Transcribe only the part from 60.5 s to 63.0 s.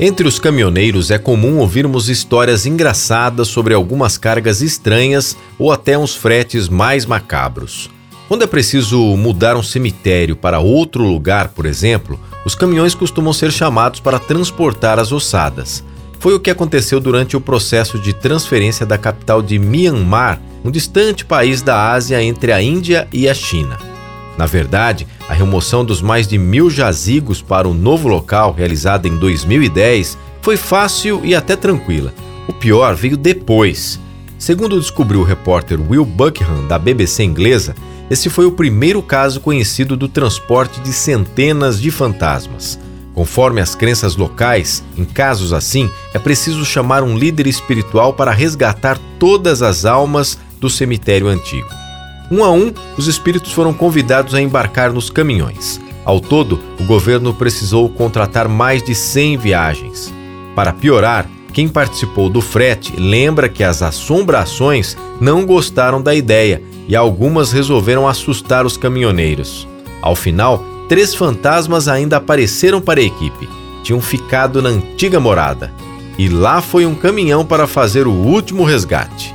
Para piorar, quem participou do frete